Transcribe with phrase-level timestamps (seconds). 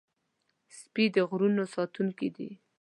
[0.77, 2.49] سپي د غرونو ساتونکي دي.